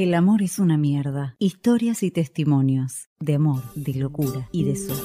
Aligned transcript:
El 0.00 0.14
amor 0.14 0.40
es 0.40 0.58
una 0.58 0.78
mierda. 0.78 1.36
Historias 1.38 2.02
y 2.02 2.10
testimonios 2.10 3.10
de 3.18 3.34
amor, 3.34 3.62
de 3.74 3.92
locura 3.92 4.48
y 4.50 4.64
de 4.64 4.74
sol. 4.74 4.96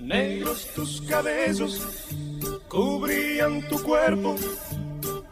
Negros 0.00 0.66
tus 0.74 1.00
cabellos 1.02 2.08
cubrían 2.68 3.68
tu 3.68 3.80
cuerpo, 3.84 4.34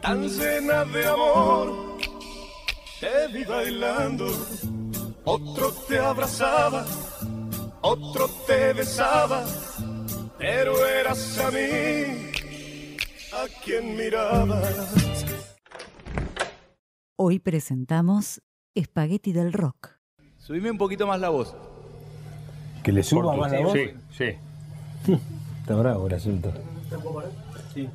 tan 0.01 0.29
llena 0.29 0.85
de 0.85 1.05
amor. 1.05 1.97
Te 3.01 3.27
vi 3.37 3.43
bailando, 3.43 4.27
otro 5.25 5.73
te 5.89 5.99
abrazaba, 5.99 6.85
otro 7.81 8.29
te 8.47 8.71
besaba, 8.71 9.43
pero 10.39 10.87
eras 10.87 11.37
a 11.39 11.51
mí 11.51 12.31
a 13.33 13.61
quien 13.61 13.97
mirabas. 13.97 15.32
Hoy 17.15 17.37
presentamos 17.37 18.41
Espagueti 18.73 19.33
del 19.33 19.53
Rock. 19.53 19.99
Subime 20.39 20.71
un 20.71 20.79
poquito 20.79 21.05
más 21.05 21.19
la 21.19 21.29
voz. 21.29 21.55
¿Que 22.83 22.91
le 22.91 23.03
suba 23.03 23.37
más 23.37 23.51
la 23.51 23.61
voz? 23.61 23.73
Sí, 23.73 23.91
sí. 24.17 24.25
Está 25.61 25.75
bravo 25.75 26.07
el 26.07 26.13
asunto. 26.15 26.51
Sí. 27.71 27.87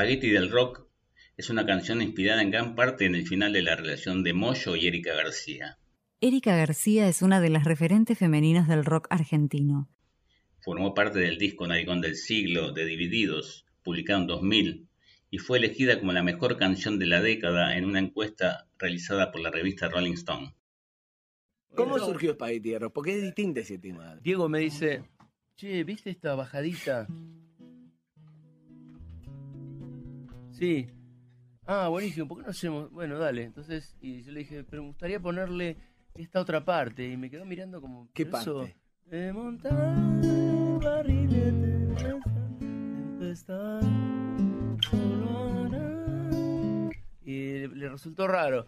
Spaghetti 0.00 0.30
del 0.30 0.50
Rock 0.50 0.86
es 1.36 1.50
una 1.50 1.66
canción 1.66 2.00
inspirada 2.00 2.40
en 2.40 2.50
gran 2.50 2.74
parte 2.74 3.04
en 3.04 3.14
el 3.14 3.26
final 3.26 3.52
de 3.52 3.60
la 3.60 3.76
relación 3.76 4.22
de 4.22 4.32
Moyo 4.32 4.74
y 4.74 4.86
Erika 4.86 5.12
García. 5.12 5.78
Erika 6.22 6.56
García 6.56 7.06
es 7.06 7.20
una 7.20 7.38
de 7.38 7.50
las 7.50 7.64
referentes 7.64 8.16
femeninas 8.16 8.66
del 8.66 8.86
rock 8.86 9.08
argentino. 9.10 9.90
Formó 10.62 10.94
parte 10.94 11.18
del 11.18 11.36
disco 11.36 11.66
Naricón 11.66 12.00
del 12.00 12.16
Siglo 12.16 12.72
de 12.72 12.86
Divididos, 12.86 13.66
publicado 13.82 14.22
en 14.22 14.26
2000, 14.26 14.88
y 15.28 15.36
fue 15.36 15.58
elegida 15.58 16.00
como 16.00 16.14
la 16.14 16.22
mejor 16.22 16.56
canción 16.56 16.98
de 16.98 17.04
la 17.04 17.20
década 17.20 17.76
en 17.76 17.84
una 17.84 17.98
encuesta 17.98 18.68
realizada 18.78 19.30
por 19.30 19.42
la 19.42 19.50
revista 19.50 19.90
Rolling 19.90 20.14
Stone. 20.14 20.54
¿Cómo 21.74 21.98
surgió 21.98 22.32
Spaghetti 22.32 22.70
de 22.70 22.78
Rock? 22.78 22.94
Porque 22.94 23.16
es 23.16 23.22
distinta 23.22 23.60
ese 23.60 23.76
tema. 23.76 24.16
Diego 24.22 24.48
me 24.48 24.60
dice, 24.60 25.02
che, 25.56 25.84
¿viste 25.84 26.08
esta 26.08 26.34
bajadita? 26.34 27.06
Sí. 30.60 30.86
Ah, 31.66 31.88
buenísimo, 31.88 32.28
¿por 32.28 32.38
qué 32.38 32.44
no 32.44 32.50
hacemos? 32.50 32.90
Bueno, 32.90 33.18
dale. 33.18 33.44
Entonces, 33.44 33.96
y 34.02 34.22
yo 34.22 34.32
le 34.32 34.40
dije, 34.40 34.62
pero 34.62 34.82
me 34.82 34.88
gustaría 34.88 35.18
ponerle 35.18 35.78
esta 36.14 36.38
otra 36.40 36.64
parte. 36.64 37.08
Y 37.08 37.16
me 37.16 37.30
quedó 37.30 37.46
mirando 37.46 37.80
como... 37.80 38.10
¿Qué 38.12 38.26
"Pero 38.26 38.38
eso, 38.38 38.58
parte? 38.58 38.76
eh, 39.10 39.32
montar 39.32 39.96
el 40.22 40.78
barrilete, 40.82 42.18
empezar, 42.60 43.82
solo 44.82 45.64
hará". 45.64 46.90
Y 47.24 47.60
le, 47.60 47.68
le 47.68 47.88
resultó 47.88 48.28
raro. 48.28 48.66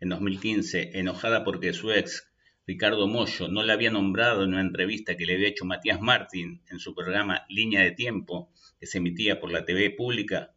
En 0.00 0.08
2015, 0.08 0.98
enojada 0.98 1.44
porque 1.44 1.72
su 1.72 1.92
ex, 1.92 2.26
Ricardo 2.66 3.06
Mollo, 3.06 3.46
no 3.48 3.62
la 3.62 3.74
había 3.74 3.92
nombrado 3.92 4.42
en 4.42 4.50
una 4.50 4.62
entrevista 4.62 5.16
que 5.16 5.26
le 5.26 5.34
había 5.34 5.48
hecho 5.48 5.64
Matías 5.64 6.00
Martín 6.00 6.62
en 6.70 6.80
su 6.80 6.92
programa 6.94 7.44
Línea 7.48 7.82
de 7.82 7.92
Tiempo, 7.92 8.50
que 8.80 8.86
se 8.86 8.98
emitía 8.98 9.38
por 9.38 9.52
la 9.52 9.64
TV 9.64 9.90
pública, 9.90 10.54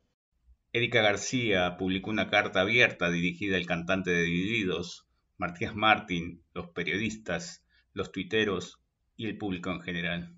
Erika 0.76 1.04
García 1.04 1.78
publicó 1.78 2.10
una 2.10 2.32
carta 2.32 2.62
abierta 2.62 3.12
dirigida 3.12 3.58
al 3.58 3.68
cantante 3.68 4.10
de 4.10 4.24
Divididos, 4.24 5.08
Matías 5.38 5.76
Martín, 5.76 6.42
los 6.52 6.70
periodistas, 6.70 7.64
los 7.94 8.12
tuiteros 8.12 8.82
y 9.16 9.28
el 9.28 9.38
público 9.38 9.70
en 9.70 9.82
general. 9.82 10.36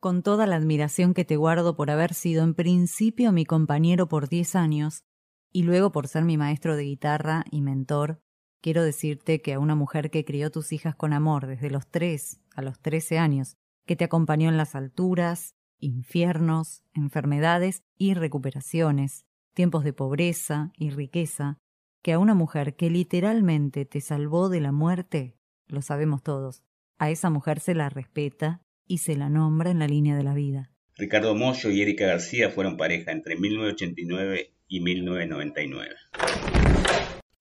Con 0.00 0.22
toda 0.22 0.46
la 0.46 0.56
admiración 0.56 1.12
que 1.12 1.26
te 1.26 1.36
guardo 1.36 1.76
por 1.76 1.90
haber 1.90 2.14
sido 2.14 2.42
en 2.42 2.54
principio 2.54 3.30
mi 3.30 3.44
compañero 3.44 4.08
por 4.08 4.30
10 4.30 4.56
años 4.56 5.04
y 5.52 5.64
luego 5.64 5.92
por 5.92 6.08
ser 6.08 6.24
mi 6.24 6.38
maestro 6.38 6.76
de 6.76 6.84
guitarra 6.84 7.44
y 7.50 7.60
mentor, 7.60 8.22
quiero 8.62 8.82
decirte 8.82 9.42
que 9.42 9.52
a 9.52 9.58
una 9.58 9.74
mujer 9.74 10.10
que 10.10 10.24
crió 10.24 10.50
tus 10.50 10.72
hijas 10.72 10.96
con 10.96 11.12
amor 11.12 11.46
desde 11.46 11.68
los 11.68 11.86
3 11.88 12.40
a 12.54 12.62
los 12.62 12.80
13 12.80 13.18
años, 13.18 13.58
que 13.84 13.96
te 13.96 14.04
acompañó 14.04 14.48
en 14.48 14.56
las 14.56 14.74
alturas, 14.74 15.56
infiernos, 15.80 16.82
enfermedades 16.94 17.82
y 17.98 18.14
recuperaciones, 18.14 19.26
tiempos 19.54 19.84
de 19.84 19.92
pobreza 19.92 20.72
y 20.76 20.90
riqueza, 20.90 21.58
que 22.02 22.12
a 22.12 22.18
una 22.18 22.34
mujer 22.34 22.76
que 22.76 22.90
literalmente 22.90 23.84
te 23.84 24.00
salvó 24.00 24.48
de 24.48 24.60
la 24.60 24.72
muerte, 24.72 25.36
lo 25.66 25.82
sabemos 25.82 26.22
todos, 26.22 26.62
a 26.98 27.10
esa 27.10 27.30
mujer 27.30 27.60
se 27.60 27.74
la 27.74 27.88
respeta 27.88 28.62
y 28.86 28.98
se 28.98 29.16
la 29.16 29.28
nombra 29.28 29.70
en 29.70 29.78
la 29.78 29.86
línea 29.86 30.16
de 30.16 30.24
la 30.24 30.34
vida. 30.34 30.70
Ricardo 30.96 31.34
Mollo 31.34 31.70
y 31.70 31.80
Erika 31.80 32.06
García 32.06 32.50
fueron 32.50 32.76
pareja 32.76 33.12
entre 33.12 33.36
1989 33.36 34.52
y 34.68 34.80
1999. 34.80 35.94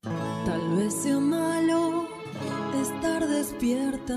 Tal 0.02 0.78
vez 0.78 0.94
sea 0.94 1.20
malo 1.20 2.08
estar 2.82 3.28
despierta 3.28 4.16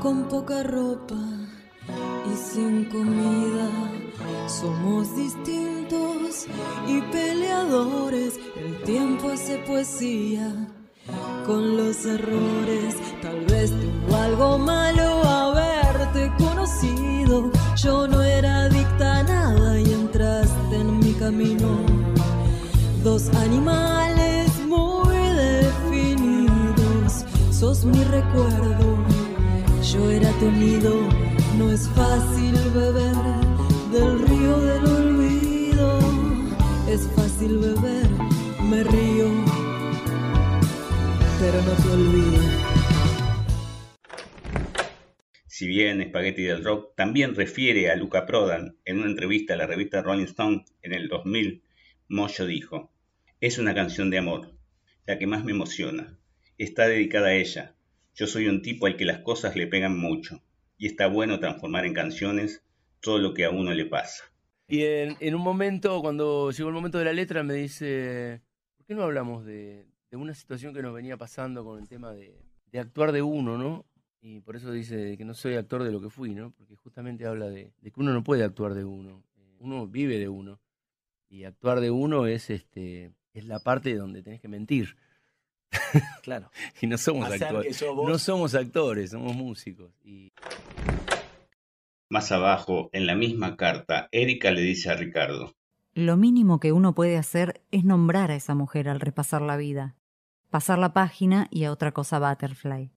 con 0.00 0.28
poca 0.28 0.62
ropa 0.62 1.39
y 2.32 2.36
sin 2.36 2.84
comida. 2.86 3.68
Somos 4.46 5.14
distintos 5.16 6.46
y 6.86 7.00
peleadores. 7.12 8.38
El 8.56 8.82
tiempo 8.82 9.30
hace 9.30 9.58
poesía 9.58 10.52
con 11.46 11.76
los 11.76 12.04
errores. 12.04 12.96
Tal 13.22 13.44
vez 13.46 13.70
tengo 13.70 14.16
algo 14.16 14.58
malo 14.58 15.24
haberte 15.24 16.32
conocido. 16.38 17.50
Yo 17.76 18.06
no 18.06 18.22
era 18.22 18.64
adicta 18.64 19.18
a 19.18 19.22
nada 19.22 19.80
y 19.80 19.92
entraste 19.92 20.76
en 20.76 20.98
mi 20.98 21.12
camino. 21.14 21.68
Dos 23.02 23.28
animales 23.46 24.50
muy 24.66 25.16
definidos. 25.16 27.24
Sos 27.50 27.84
mi 27.84 28.04
recuerdo, 28.04 28.98
yo 29.82 30.10
era 30.10 30.30
tu 30.38 30.50
nido. 30.50 31.08
No 31.56 31.70
es 31.70 31.88
fácil 31.90 32.54
beber 32.74 33.14
del 33.92 34.28
río 34.28 34.58
del 34.60 34.84
olvido. 34.84 35.98
Es 36.88 37.08
fácil 37.16 37.58
beber, 37.58 38.08
me 38.68 38.82
río, 38.84 39.28
pero 41.38 41.62
no 41.62 41.72
te 41.82 41.88
olvido. 41.88 42.42
Si 45.46 45.66
bien 45.66 46.02
Spaghetti 46.02 46.42
del 46.42 46.64
Rock 46.64 46.94
también 46.96 47.34
refiere 47.34 47.90
a 47.90 47.96
Luca 47.96 48.26
Prodan 48.26 48.76
en 48.84 48.98
una 48.98 49.10
entrevista 49.10 49.54
a 49.54 49.56
la 49.56 49.66
revista 49.66 50.02
Rolling 50.02 50.24
Stone 50.24 50.64
en 50.82 50.94
el 50.94 51.08
2000, 51.08 51.62
Moyo 52.08 52.46
dijo, 52.46 52.92
es 53.40 53.58
una 53.58 53.74
canción 53.74 54.10
de 54.10 54.18
amor, 54.18 54.52
la 55.06 55.18
que 55.18 55.26
más 55.26 55.44
me 55.44 55.52
emociona. 55.52 56.18
Está 56.58 56.88
dedicada 56.88 57.28
a 57.28 57.34
ella. 57.34 57.74
Yo 58.20 58.26
soy 58.26 58.48
un 58.48 58.60
tipo 58.60 58.84
al 58.84 58.98
que 58.98 59.06
las 59.06 59.20
cosas 59.20 59.56
le 59.56 59.66
pegan 59.66 59.98
mucho, 59.98 60.42
y 60.76 60.86
está 60.86 61.06
bueno 61.06 61.40
transformar 61.40 61.86
en 61.86 61.94
canciones 61.94 62.62
todo 63.00 63.16
lo 63.16 63.32
que 63.32 63.46
a 63.46 63.50
uno 63.50 63.72
le 63.72 63.86
pasa. 63.86 64.24
Y 64.68 64.82
en, 64.82 65.34
un 65.34 65.40
momento, 65.40 66.02
cuando 66.02 66.50
llegó 66.50 66.68
el 66.68 66.74
momento 66.74 66.98
de 66.98 67.06
la 67.06 67.14
letra, 67.14 67.42
me 67.42 67.54
dice, 67.54 68.42
¿por 68.76 68.84
qué 68.84 68.94
no 68.94 69.04
hablamos 69.04 69.46
de, 69.46 69.86
una 70.12 70.34
situación 70.34 70.74
que 70.74 70.82
nos 70.82 70.92
venía 70.92 71.16
pasando 71.16 71.64
con 71.64 71.80
el 71.80 71.88
tema 71.88 72.12
de, 72.12 72.36
de 72.70 72.78
actuar 72.78 73.12
de 73.12 73.22
uno, 73.22 73.56
¿no? 73.56 73.86
Y 74.20 74.40
por 74.40 74.54
eso 74.54 74.70
dice 74.70 75.16
que 75.16 75.24
no 75.24 75.32
soy 75.32 75.54
actor 75.54 75.82
de 75.82 75.90
lo 75.90 76.02
que 76.02 76.10
fui, 76.10 76.34
¿no? 76.34 76.50
Porque 76.58 76.76
justamente 76.76 77.24
habla 77.24 77.48
de, 77.48 77.72
de 77.80 77.90
que 77.90 78.00
uno 78.00 78.12
no 78.12 78.22
puede 78.22 78.44
actuar 78.44 78.74
de 78.74 78.84
uno. 78.84 79.24
Eh, 79.38 79.56
Uno 79.60 79.86
vive 79.86 80.18
de 80.18 80.28
uno. 80.28 80.60
Y 81.30 81.44
actuar 81.44 81.80
de 81.80 81.90
uno 81.90 82.26
es 82.26 82.50
este 82.50 83.12
es 83.32 83.46
la 83.46 83.60
parte 83.60 83.94
donde 83.94 84.22
tenés 84.22 84.42
que 84.42 84.48
mentir. 84.48 84.98
Claro. 86.22 86.50
Y 86.80 86.86
no 86.86 86.98
somos 86.98 87.26
Hacer 87.26 87.44
actores. 87.44 87.82
vos. 87.94 88.08
No 88.08 88.18
somos 88.18 88.54
actores, 88.54 89.10
somos 89.10 89.34
músicos. 89.34 89.90
Y 90.04 90.32
Más 92.08 92.32
abajo, 92.32 92.90
en 92.92 93.06
la 93.06 93.14
misma 93.14 93.56
carta, 93.56 94.08
Erika 94.12 94.50
le 94.50 94.62
dice 94.62 94.90
a 94.90 94.94
Ricardo, 94.94 95.54
Lo 95.94 96.16
mínimo 96.16 96.60
que 96.60 96.72
uno 96.72 96.94
puede 96.94 97.16
hacer 97.16 97.62
es 97.70 97.84
nombrar 97.84 98.30
a 98.30 98.36
esa 98.36 98.54
mujer 98.54 98.88
al 98.88 99.00
repasar 99.00 99.42
la 99.42 99.56
vida, 99.56 99.96
pasar 100.50 100.78
la 100.78 100.92
página 100.92 101.46
y 101.50 101.64
a 101.64 101.72
otra 101.72 101.92
cosa 101.92 102.18
butterfly. 102.18 102.92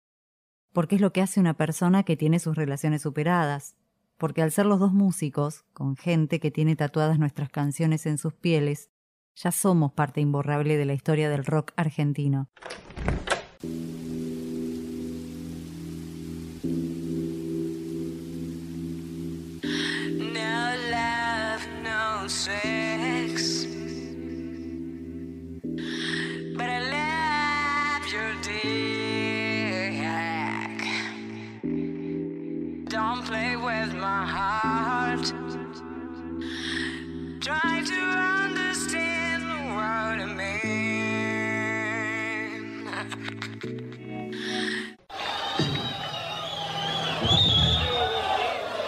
Porque 0.72 0.96
es 0.96 1.02
lo 1.02 1.14
que 1.14 1.22
hace 1.22 1.40
una 1.40 1.54
persona 1.56 2.04
que 2.04 2.18
tiene 2.18 2.40
sus 2.40 2.56
relaciones 2.56 3.04
superadas. 3.04 3.76
Porque 4.18 4.42
al 4.42 4.52
ser 4.52 4.66
los 4.66 4.80
dos 4.80 4.94
músicos, 4.94 5.66
con 5.74 5.96
gente 5.98 6.40
que 6.40 6.50
tiene 6.50 6.76
tatuadas 6.76 7.20
nuestras 7.20 7.50
canciones 7.50 8.06
en 8.06 8.18
sus 8.18 8.34
pieles, 8.34 8.90
ya 9.36 9.52
somos 9.52 9.94
parte 9.94 10.22
imborrable 10.22 10.78
de 10.78 10.86
la 10.86 10.94
historia 10.94 11.30
del 11.30 11.46
rock 11.46 11.72
argentino. 11.76 12.50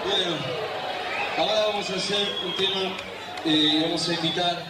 Bueno, 0.04 0.36
ahora 1.38 1.66
vamos 1.68 1.90
a 1.90 1.96
hacer 1.96 2.28
un 2.46 2.56
tema, 2.56 2.96
eh, 3.44 3.82
vamos 3.84 4.08
a 4.08 4.14
invitar 4.14 4.64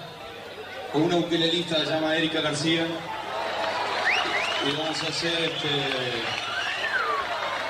a 0.94 0.98
una 0.98 1.18
ukelelista, 1.18 1.86
se 1.86 1.92
llama 1.92 2.16
Erika 2.16 2.42
García, 2.42 2.88
y 4.68 4.72
vamos 4.78 5.04
a 5.04 5.08
hacer 5.08 5.52
este, 5.52 5.70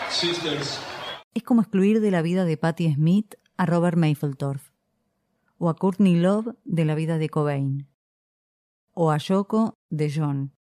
Sisters. 0.10 0.80
Es 1.34 1.44
como 1.44 1.62
excluir 1.62 2.00
de 2.00 2.12
la 2.12 2.22
vida 2.22 2.46
de 2.46 2.56
Patti 2.56 2.94
Smith 2.94 3.36
a 3.58 3.66
Robert 3.66 3.98
Mapplethorpe, 3.98 4.72
o 5.58 5.68
a 5.68 5.76
Courtney 5.76 6.16
Love 6.16 6.56
de 6.64 6.86
la 6.86 6.96
vida 6.96 7.18
de 7.18 7.28
Cobain, 7.28 7.90
o 8.94 9.12
a 9.12 9.18
Yoko 9.18 9.78
de 9.90 10.10
John, 10.16 10.56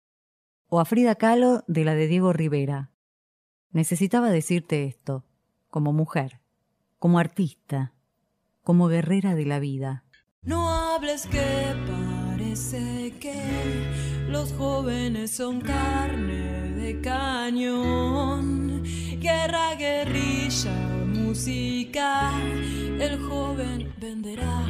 o 0.73 0.79
a 0.79 0.85
Frida 0.85 1.13
Kahlo 1.13 1.63
de 1.67 1.85
la 1.85 1.93
de 1.93 2.07
Diego 2.07 2.33
Rivera. 2.33 2.89
Necesitaba 3.69 4.31
decirte 4.31 4.85
esto, 4.85 5.23
como 5.69 5.93
mujer, 5.93 6.41
como 6.97 7.19
artista, 7.19 7.93
como 8.63 8.87
guerrera 8.87 9.35
de 9.35 9.45
la 9.45 9.59
vida. 9.59 10.03
No 10.41 10.71
hables 10.71 11.27
que 11.27 11.75
parece 11.85 13.13
que 13.19 13.39
los 14.29 14.51
jóvenes 14.53 15.29
son 15.29 15.61
carne 15.61 16.71
de 16.71 16.99
cañón. 17.01 18.81
Guerra, 19.19 19.75
guerrilla, 19.75 20.73
música, 21.05 22.31
el 22.99 23.21
joven 23.21 23.93
venderá. 24.01 24.65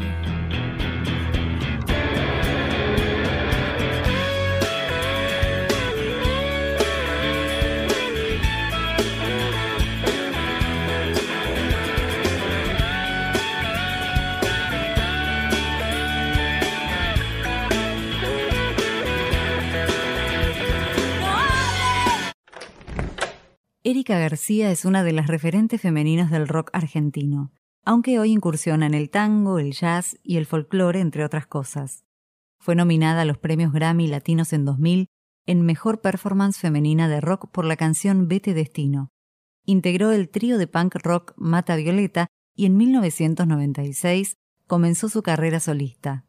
García 24.04 24.72
es 24.72 24.86
una 24.86 25.04
de 25.04 25.14
las 25.14 25.28
referentes 25.28 25.82
femeninas 25.82 26.30
del 26.30 26.48
rock 26.48 26.70
argentino, 26.74 27.52
aunque 27.86 28.20
hoy 28.20 28.32
incursiona 28.32 28.86
en 28.86 28.94
el 28.94 29.10
tango, 29.10 29.60
el 29.60 29.74
jazz 29.74 30.18
y 30.24 30.38
el 30.38 30.46
folclore, 30.46 31.00
entre 31.00 31.24
otras 31.24 31.48
cosas. 31.48 32.04
Fue 32.60 32.76
nominada 32.76 33.22
a 33.22 33.26
los 33.26 33.38
premios 33.38 33.74
Grammy 33.74 34.08
Latinos 34.08 34.54
en 34.54 34.66
2000 34.66 35.08
en 35.46 35.66
Mejor 35.66 36.02
Performance 36.02 36.58
Femenina 36.60 37.08
de 37.08 37.22
Rock 37.22 37.50
por 37.52 37.66
la 37.66 37.76
canción 37.76 38.28
Vete 38.28 38.54
Destino. 38.54 39.12
Integró 39.66 40.12
el 40.12 40.30
trío 40.30 40.58
de 40.58 40.68
punk 40.68 40.96
rock 41.04 41.34
Mata 41.36 41.76
Violeta 41.76 42.28
y 42.56 42.66
en 42.66 42.78
1996 42.78 44.36
comenzó 44.68 45.10
su 45.10 45.24
carrera 45.24 45.60
solista. 45.60 46.26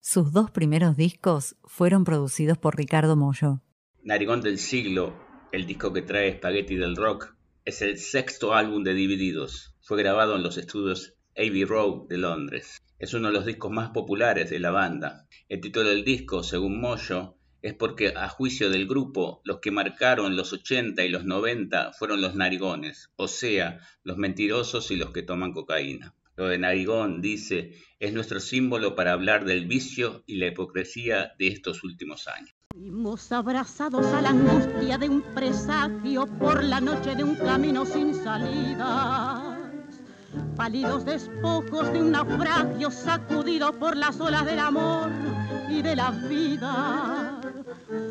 Sus 0.00 0.32
dos 0.32 0.50
primeros 0.50 0.96
discos 0.96 1.56
fueron 1.64 2.04
producidos 2.04 2.58
por 2.58 2.76
Ricardo 2.76 3.16
Mollo. 3.16 3.62
Narigón 4.02 4.40
del 4.40 4.58
siglo, 4.58 5.14
el 5.52 5.66
disco 5.66 5.92
que 5.92 6.02
trae 6.02 6.34
Spaghetti 6.34 6.76
del 6.76 6.94
Rock, 6.94 7.34
es 7.64 7.82
el 7.82 7.98
sexto 7.98 8.54
álbum 8.54 8.84
de 8.84 8.94
Divididos. 8.94 9.74
Fue 9.80 9.98
grabado 9.98 10.36
en 10.36 10.44
los 10.44 10.56
estudios 10.56 11.14
Abbey 11.36 11.64
Road 11.64 12.06
de 12.08 12.18
Londres. 12.18 12.80
Es 13.00 13.14
uno 13.14 13.28
de 13.28 13.34
los 13.34 13.46
discos 13.46 13.72
más 13.72 13.90
populares 13.90 14.48
de 14.50 14.60
la 14.60 14.70
banda. 14.70 15.26
El 15.48 15.60
título 15.60 15.88
del 15.88 16.04
disco, 16.04 16.44
según 16.44 16.80
Moyo, 16.80 17.34
es 17.62 17.74
porque 17.74 18.12
a 18.14 18.28
juicio 18.28 18.70
del 18.70 18.86
grupo, 18.86 19.40
los 19.44 19.58
que 19.58 19.72
marcaron 19.72 20.36
los 20.36 20.52
80 20.52 21.04
y 21.04 21.08
los 21.08 21.24
90 21.24 21.94
fueron 21.94 22.22
los 22.22 22.36
narigones, 22.36 23.10
o 23.16 23.26
sea, 23.26 23.80
los 24.04 24.18
mentirosos 24.18 24.92
y 24.92 24.96
los 24.96 25.10
que 25.10 25.22
toman 25.22 25.52
cocaína. 25.52 26.14
Lo 26.36 26.46
de 26.46 26.58
narigón, 26.58 27.20
dice, 27.20 27.74
es 27.98 28.12
nuestro 28.12 28.38
símbolo 28.38 28.94
para 28.94 29.12
hablar 29.12 29.44
del 29.44 29.66
vicio 29.66 30.22
y 30.26 30.36
la 30.36 30.46
hipocresía 30.46 31.32
de 31.38 31.48
estos 31.48 31.82
últimos 31.82 32.28
años. 32.28 32.54
Fuimos 32.72 33.32
abrazados 33.32 34.06
a 34.14 34.22
la 34.22 34.28
angustia 34.30 34.96
de 34.96 35.08
un 35.08 35.22
presagio 35.22 36.26
por 36.38 36.62
la 36.62 36.80
noche 36.80 37.16
de 37.16 37.24
un 37.24 37.34
camino 37.34 37.84
sin 37.84 38.14
salidas. 38.14 39.58
Pálidos 40.56 41.04
despojos 41.04 41.92
de 41.92 42.00
un 42.00 42.12
naufragio 42.12 42.92
sacudido 42.92 43.72
por 43.72 43.96
las 43.96 44.20
olas 44.20 44.46
del 44.46 44.60
amor 44.60 45.10
y 45.68 45.82
de 45.82 45.96
la 45.96 46.12
vida. 46.12 47.40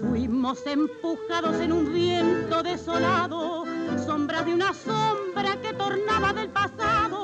Fuimos 0.10 0.60
empujados 0.66 1.56
en 1.62 1.72
un 1.72 1.94
viento 1.94 2.62
desolado, 2.62 3.63
sombras 4.06 4.46
de 4.46 4.54
una 4.56 4.74
sombra 4.74 5.56
que 5.62 5.74
tornaba 5.74 6.34
del 6.34 6.50
pasado. 6.50 7.19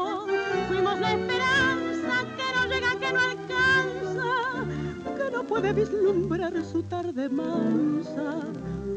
Puede 5.56 5.72
vislumbrar 5.72 6.54
su 6.66 6.84
tarde 6.84 7.30
mansa. 7.30 8.42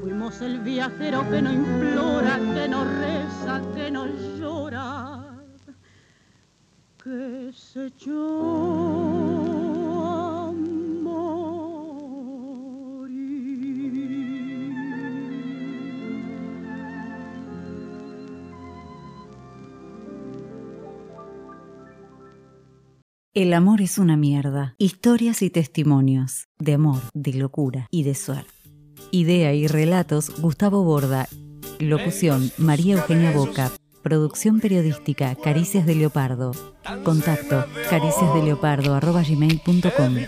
Fuimos 0.01 0.41
el 0.41 0.59
viajero 0.59 1.23
que 1.31 1.41
no 1.41 1.53
implora, 1.53 2.37
que 2.53 2.69
no 2.69 2.85
reza, 2.85 3.63
que 3.77 3.89
no 3.93 4.07
llora, 4.37 5.25
que 7.05 7.53
se 7.55 7.87
echó 7.87 9.28
El 23.39 23.55
amor 23.55 23.81
es 23.83 23.99
una 23.99 24.17
mierda. 24.17 24.75
Historias 24.79 25.43
y 25.43 25.51
testimonios 25.51 26.49
de 26.59 26.75
amor, 26.75 27.01
de 27.15 27.35
locura 27.35 27.87
y 27.89 28.03
de 28.03 28.17
suerte. 28.17 28.51
Idea 29.13 29.55
y 29.55 29.69
relatos 29.69 30.41
Gustavo 30.41 30.83
Borda. 30.83 31.29
Locución 31.79 32.51
María 32.59 32.97
Eugenia 32.97 33.31
Boca. 33.31 33.71
Producción 34.03 34.59
periodística 34.59 35.37
Caricias 35.37 35.87
de 35.87 35.95
Leopardo. 35.95 36.51
Contacto 37.05 37.65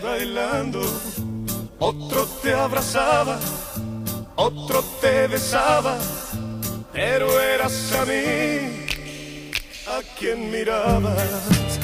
bailando, 0.01 0.81
otro 1.79 2.25
te 2.41 2.53
abrazaba, 2.53 3.41
otro 4.37 4.81
te 5.01 5.27
besaba, 5.27 5.97
pero 6.93 7.41
eras 7.41 7.91
a 7.91 8.05
mí 8.05 8.85
a 9.85 9.99
quien 10.17 10.49
mirabas. 10.49 11.80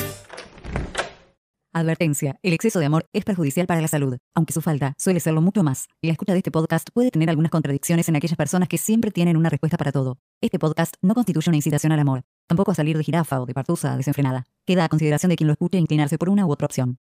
Advertencia, 1.78 2.40
el 2.42 2.54
exceso 2.54 2.80
de 2.80 2.88
amor 2.88 3.08
es 3.14 3.24
perjudicial 3.24 3.68
para 3.68 3.82
la 3.82 3.88
salud, 3.88 4.18
aunque 4.34 4.52
su 4.52 4.62
falta 4.62 4.96
suele 4.98 5.20
serlo 5.20 5.44
mucho 5.44 5.62
más. 5.62 5.86
La 6.02 6.12
escucha 6.12 6.34
de 6.34 6.40
este 6.40 6.50
podcast 6.50 6.90
puede 6.92 7.12
tener 7.12 7.30
algunas 7.30 7.52
contradicciones 7.52 8.10
en 8.10 8.16
aquellas 8.16 8.36
personas 8.36 8.68
que 8.68 8.80
siempre 8.80 9.12
tienen 9.12 9.38
una 9.38 9.50
respuesta 9.50 9.78
para 9.78 9.92
todo. 9.92 10.18
Este 10.42 10.58
podcast 10.58 10.96
no 11.04 11.14
constituye 11.14 11.52
una 11.52 11.58
incitación 11.58 11.92
al 11.92 12.00
amor, 12.00 12.24
tampoco 12.48 12.72
a 12.72 12.74
salir 12.74 12.98
de 12.98 13.04
jirafa 13.04 13.40
o 13.40 13.46
de 13.46 13.54
partusa 13.54 13.96
desenfrenada. 13.96 14.46
Queda 14.66 14.86
a 14.86 14.90
consideración 14.90 15.30
de 15.30 15.36
quien 15.36 15.46
lo 15.46 15.54
escuche 15.54 15.78
inclinarse 15.78 16.18
por 16.18 16.30
una 16.30 16.48
u 16.48 16.52
otra 16.52 16.66
opción. 16.66 16.98